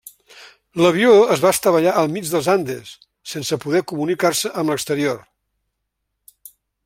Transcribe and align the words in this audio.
L'avió 0.83 1.11
es 1.35 1.43
va 1.43 1.51
estavellar 1.55 1.93
al 2.03 2.09
mig 2.15 2.25
dels 2.31 2.49
Andes 2.55 2.95
sense 3.35 3.61
poder 3.67 3.83
comunicar-se 3.93 4.53
amb 4.63 4.75
l'exterior. 4.75 5.23